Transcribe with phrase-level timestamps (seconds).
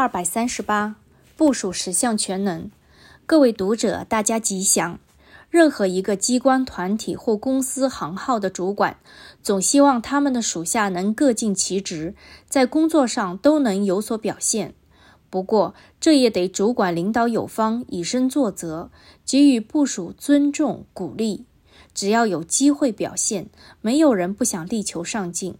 [0.00, 0.96] 二百三十八，
[1.36, 2.70] 部署十项全能。
[3.26, 4.98] 各位读者，大家吉祥。
[5.50, 8.96] 任何一个机关团体或公司行号的主管，
[9.42, 12.14] 总希望他们的属下能各尽其职，
[12.48, 14.72] 在工作上都能有所表现。
[15.28, 18.90] 不过，这也得主管领导有方，以身作则，
[19.26, 21.44] 给予部署尊重鼓励。
[21.92, 23.50] 只要有机会表现，
[23.82, 25.56] 没有人不想力求上进。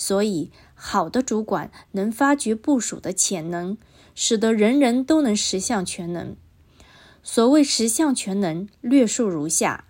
[0.00, 3.76] 所以，好的主管能发掘部署的潜能，
[4.14, 6.34] 使得人人都能十项全能。
[7.22, 9.84] 所谓十项全能，略述如下：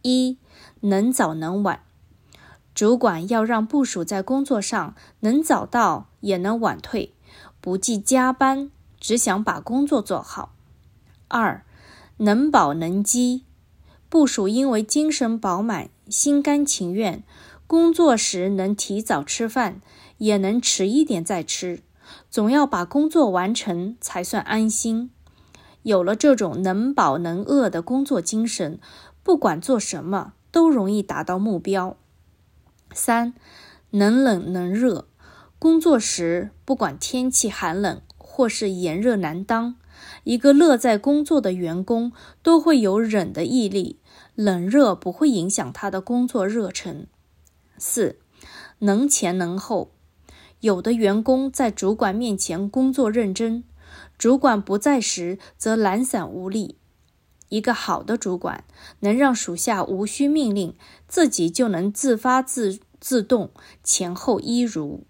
[0.00, 0.38] 一、
[0.80, 1.80] 能早能晚。
[2.74, 7.12] 主管要让部属在工作上能早到，也能晚退，
[7.60, 10.54] 不计加班，只想把工作做好。
[11.28, 11.66] 二、
[12.16, 13.44] 能饱能饥。
[14.08, 17.22] 部署因为精神饱满，心甘情愿。
[17.74, 19.80] 工作时能提早吃饭，
[20.18, 21.80] 也能迟一点再吃，
[22.30, 25.10] 总要把工作完成才算安心。
[25.82, 28.78] 有了这种能饱能饿的工作精神，
[29.24, 31.96] 不管做什么都容易达到目标。
[32.92, 33.34] 三，
[33.90, 35.08] 能冷能热，
[35.58, 39.74] 工作时不管天气寒冷或是炎热难当，
[40.22, 43.98] 一个乐在工作的员工都会有忍的毅力，
[44.36, 47.08] 冷热不会影响他的工作热忱。
[47.78, 48.18] 四，
[48.78, 49.90] 能前能后。
[50.60, 53.64] 有的员工在主管面前工作认真，
[54.16, 56.76] 主管不在时则懒散无力。
[57.50, 58.64] 一个好的主管
[59.00, 60.74] 能让属下无需命令，
[61.06, 63.50] 自己就能自发自自动
[63.82, 65.04] 前后一如。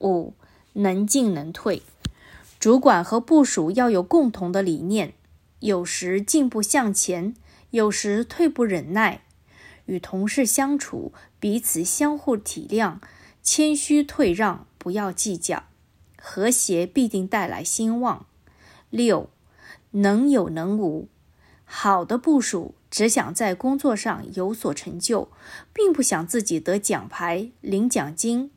[0.00, 0.32] 五，
[0.72, 1.82] 能进能退。
[2.58, 5.12] 主管和部属要有共同的理念，
[5.60, 7.34] 有时进步向前，
[7.70, 9.22] 有时退步忍耐。
[9.90, 12.98] 与同事相处，彼此相互体谅，
[13.42, 15.64] 谦虚退让，不要计较，
[16.16, 18.26] 和谐必定带来兴旺。
[18.88, 19.28] 六，
[19.90, 21.08] 能有能无。
[21.64, 25.28] 好的部署只想在工作上有所成就，
[25.72, 28.52] 并不想自己得奖牌、领奖金。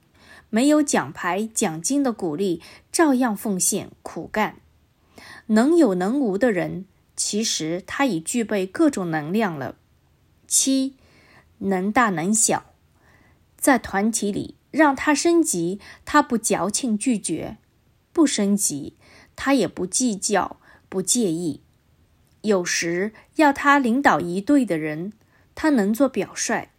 [0.52, 2.62] 没有奖牌、奖金的鼓励，
[2.92, 4.58] 照样奉献苦干。
[5.48, 9.78] 能有能无的人，其实他已具备各种能量了。
[10.46, 10.94] 七。
[11.64, 12.66] 能大能小，
[13.58, 17.58] 在团体里让他升级，他不矫情拒绝；
[18.12, 18.98] 不升级，
[19.36, 20.58] 他也不计较、
[20.90, 21.62] 不介意。
[22.42, 25.14] 有时要他领导一队的人，
[25.56, 26.70] 他能做表率；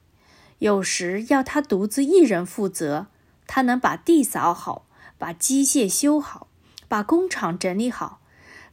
[0.59, 3.07] 有时要他独自一人负责，
[3.47, 6.49] 他能把地扫好，把机械修好，
[6.87, 8.21] 把工厂整理好，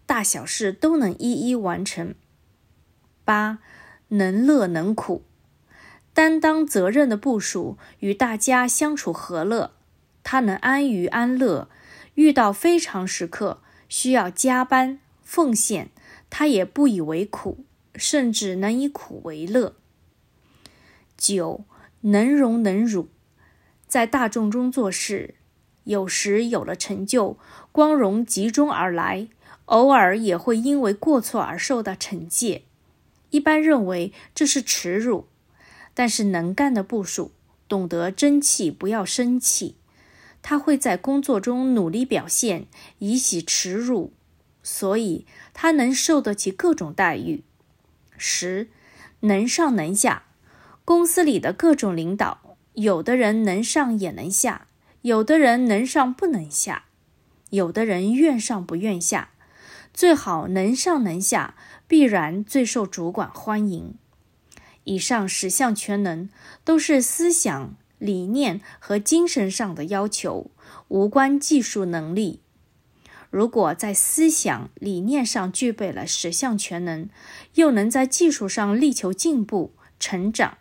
[0.05, 2.13] 大小事都能一一完成。
[3.23, 3.59] 八，
[4.09, 5.23] 能乐能苦。
[6.13, 9.71] 担当责任的部署与大家相处和乐，
[10.23, 11.69] 他能安于安乐。
[12.15, 15.89] 遇到非常时刻需要加班奉献，
[16.29, 17.63] 他也不以为苦，
[17.95, 19.75] 甚至能以苦为乐。
[21.17, 21.63] 九，
[22.01, 23.07] 能容能辱，
[23.87, 25.35] 在大众中做事，
[25.85, 27.37] 有时有了成就，
[27.71, 29.29] 光荣集中而来，
[29.65, 32.63] 偶尔也会因为过错而受到惩戒。
[33.29, 35.27] 一般认为这是耻辱。
[35.93, 37.31] 但是能干的部属
[37.67, 39.75] 懂得争气，不要生气。
[40.41, 42.65] 他会在工作中努力表现，
[42.99, 44.11] 以洗耻辱，
[44.63, 47.43] 所以他能受得起各种待遇。
[48.17, 48.69] 十，
[49.21, 50.23] 能上能下。
[50.83, 54.67] 公司里的各种领导，有的人能上也能下，
[55.03, 56.85] 有的人能上不能下，
[57.51, 59.29] 有的人愿上不愿下。
[59.93, 61.55] 最好能上能下，
[61.87, 63.93] 必然最受主管欢迎。
[64.83, 66.29] 以上十项全能
[66.63, 70.49] 都是思想、理念和精神上的要求，
[70.87, 72.39] 无关技术能力。
[73.29, 77.07] 如果在思想、理念上具备了十项全能，
[77.53, 80.57] 又能在技术上力求进步、成长，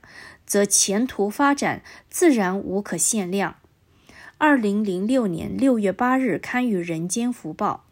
[0.46, 3.56] 则前途发展自然无可限量。
[4.38, 7.86] 二零零六年六月八日刊于《人间福报》。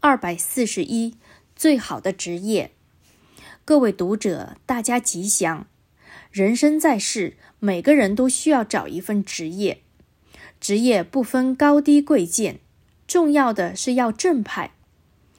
[0.00, 1.16] 二百四十一。
[1.62, 2.72] 最好的职业，
[3.64, 5.68] 各位读者，大家吉祥。
[6.32, 9.80] 人生在世，每个人都需要找一份职业。
[10.60, 12.58] 职业不分高低贵贱，
[13.06, 14.72] 重要的是要正派。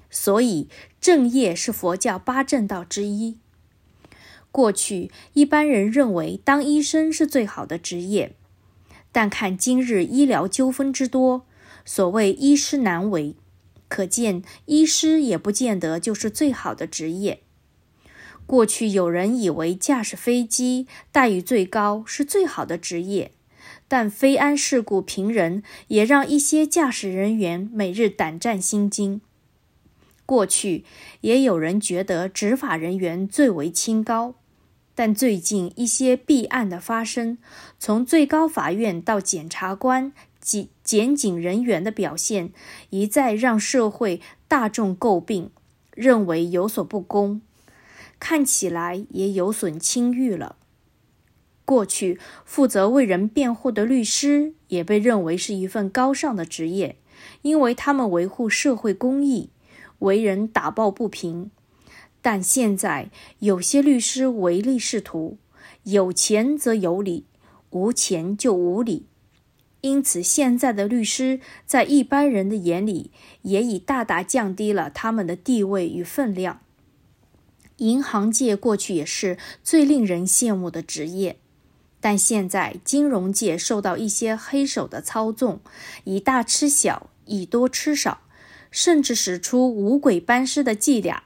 [0.09, 0.69] 所以，
[1.01, 3.37] 正业是佛教八正道之一。
[4.49, 8.33] 过去一般人认为当医生是最好的职业，
[9.11, 11.45] 但看今日医疗纠纷之多，
[11.83, 13.35] 所谓医师难为。
[13.93, 17.41] 可见，医师也不见得就是最好的职业。
[18.47, 23.33] 过去有人以为驾驶飞机待遇最高是最好的职业，
[23.87, 29.21] 但飞安事故频仍，也让一些驾驶人员每日胆战心惊。
[30.25, 30.83] 过去
[31.21, 34.33] 也有人觉得执法人员最为清高，
[34.95, 37.37] 但最近一些弊案的发生，
[37.77, 40.11] 从最高法院到检察官
[40.43, 42.51] 及检警人员的表现，
[42.91, 45.49] 一再让社会大众诟病，
[45.95, 47.41] 认为有所不公，
[48.19, 50.57] 看起来也有损清誉了。
[51.65, 56.97] 过去负责为人辩护的律师也被认为是一份高尚的职业，
[57.41, 59.49] 因为他们维护社会公义。
[59.99, 61.49] 为人打抱不平，
[62.21, 65.37] 但现在有些律师唯利是图，
[65.83, 67.23] 有钱则有理，
[67.69, 69.05] 无钱就无理。
[69.83, 76.61] 因此，现在的律师在一般人的眼里，也已大大降低了他们的地位与分量。
[77.77, 81.37] 银行界过去也是最令人羡慕的职业，
[81.99, 85.59] 但现在金融界受到一些黑手的操纵，
[86.05, 88.21] 以大吃小，以多吃少。
[88.71, 91.25] 甚至使出五鬼搬尸的伎俩，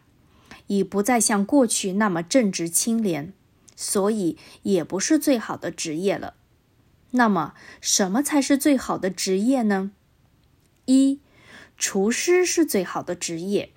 [0.66, 3.32] 已不再像过去那么正直清廉，
[3.76, 6.34] 所以也不是最好的职业了。
[7.12, 9.92] 那么，什么才是最好的职业呢？
[10.86, 11.20] 一，
[11.78, 13.72] 厨师是最好的职业。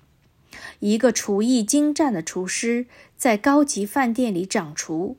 [0.79, 5.17] 一个厨艺精湛的厨师，在高级饭店里掌厨，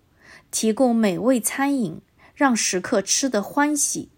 [0.50, 2.03] 提供美味餐饮，
[2.35, 4.11] 让食客吃得欢喜，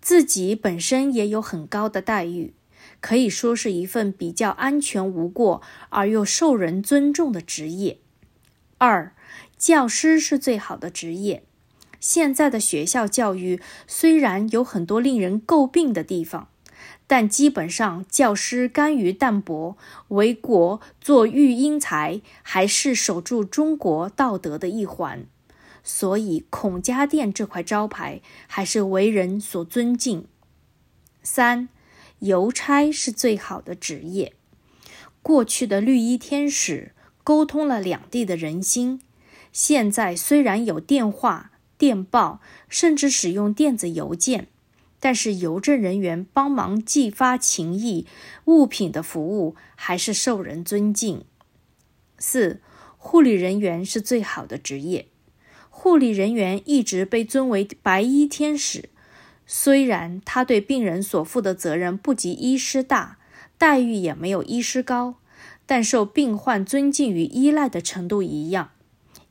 [0.00, 2.54] 自己本身也有很高的待遇。
[3.00, 7.98] 可以说是一份比较安全无过而又受人尊重的职业。
[8.78, 9.14] 二，
[9.58, 11.42] 教师是最好的职业。
[12.02, 16.48] 现在的学校教育虽然有很多令人诟病的地方，
[17.06, 19.78] 但基本上教师甘于淡泊，
[20.08, 25.24] 为国做育英才，还是守住中国道德的一环。
[25.84, 30.26] 所以孔家店这块招牌还是为人所尊敬。
[31.22, 31.68] 三。
[32.18, 34.32] 邮差是最好的职业。
[35.22, 36.92] 过去的绿衣天使
[37.24, 39.00] 沟通了两地的人心，
[39.52, 41.51] 现在虽然有电话、
[41.82, 44.46] 电报，甚至使用电子邮件，
[45.00, 48.06] 但是邮政人员帮忙寄发情谊、
[48.44, 51.24] 物品的服务还是受人尊敬。
[52.18, 52.60] 四，
[52.96, 55.08] 护理人员是最好的职业。
[55.70, 58.88] 护理人员一直被尊为白衣天使。
[59.44, 63.18] 虽然他对病人所负的责任不及医师大，
[63.58, 65.16] 待遇也没有医师高，
[65.66, 68.70] 但受病患尊敬与依赖的程度一样。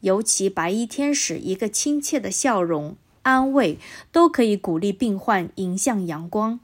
[0.01, 3.79] 尤其白衣天使一个亲切的笑容、安慰，
[4.11, 6.59] 都可以鼓励病患迎向阳光。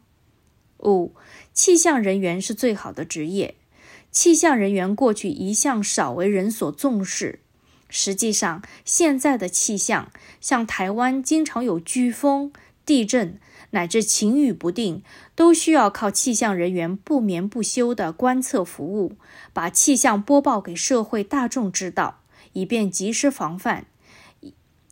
[0.79, 1.13] 五，
[1.53, 3.55] 气象人员是最好的职业。
[4.11, 7.39] 气象人员过去一向少为人所重视，
[7.89, 10.11] 实际上现在的气象，
[10.41, 12.51] 像台湾经常有飓风、
[12.85, 13.39] 地震。
[13.71, 15.03] 乃至晴雨不定，
[15.35, 19.17] 都需要靠气象人员不眠不休的观测服务，
[19.51, 22.21] 把气象播报给社会大众知道，
[22.57, 23.85] 以便及时防范，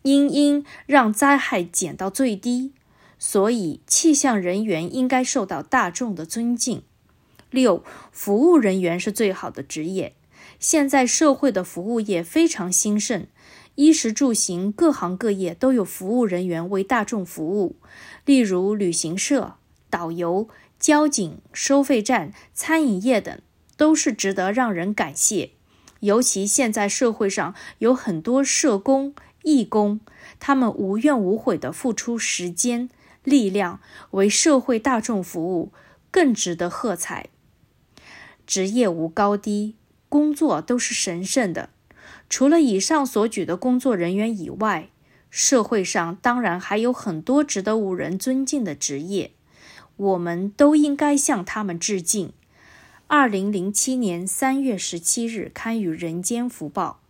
[0.04, 2.74] 因应让灾害减到最低。
[3.18, 6.84] 所以，气象人员应该受到大众的尊敬。
[7.50, 10.14] 六，服务人员是最好的职业。
[10.60, 13.26] 现在社会的服务业非常兴盛。
[13.74, 17.76] 衣食住行各行各业都有服务人员为大众服务，
[18.26, 19.56] 例如旅行社、
[19.90, 20.48] 导游、
[20.80, 23.42] 交警、收费站、餐饮业等，
[23.76, 25.52] 都是值得让人感谢。
[26.02, 30.00] 尤其现在社会上有很多社工、义工，
[30.40, 32.90] 他们无怨无悔地付出时间、
[33.24, 33.80] 力量
[34.12, 35.72] 为社会大众服务，
[36.12, 37.30] 更值得喝彩。
[38.46, 39.76] 职业无高低，
[40.10, 41.70] 工作都是神圣的。
[42.30, 44.90] 除了以上所举的工作人员以外，
[45.30, 49.32] 社会上当然还有很多值得无人尊敬的职业，
[49.96, 52.32] 我们都应该向他们致敬。
[53.08, 57.02] 二零零七年三月十七日刊于《人间福报》。